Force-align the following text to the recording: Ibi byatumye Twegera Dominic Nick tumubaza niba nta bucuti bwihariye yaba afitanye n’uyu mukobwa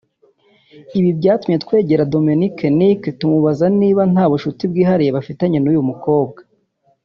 Ibi 0.97 1.11
byatumye 1.19 1.57
Twegera 1.63 2.09
Dominic 2.13 2.57
Nick 2.77 3.01
tumubaza 3.19 3.65
niba 3.79 4.01
nta 4.11 4.25
bucuti 4.29 4.63
bwihariye 4.71 5.09
yaba 5.09 5.19
afitanye 5.23 5.57
n’uyu 5.59 5.87
mukobwa 5.91 6.39